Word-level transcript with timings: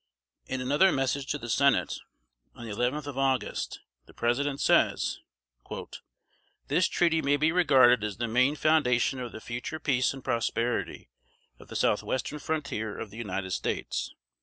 In 0.47 0.61
another 0.61 0.91
Message 0.91 1.27
to 1.27 1.37
the 1.37 1.47
Senate, 1.47 1.99
on 2.55 2.65
the 2.65 2.71
eleventh 2.71 3.05
of 3.05 3.19
August, 3.19 3.81
the 4.07 4.15
President 4.15 4.59
says: 4.59 5.19
"This 6.69 6.87
treaty 6.87 7.21
may 7.21 7.37
be 7.37 7.51
regarded 7.51 8.03
as 8.03 8.17
the 8.17 8.27
main 8.27 8.55
foundation 8.55 9.19
of 9.19 9.31
the 9.31 9.39
future 9.39 9.79
peace 9.79 10.11
and 10.11 10.23
prosperity 10.23 11.11
of 11.59 11.67
the 11.67 11.75
Southwestern 11.75 12.39
frontier 12.39 12.97
of 12.99 13.11
the 13.11 13.17
United 13.17 13.51
States." 13.51 14.15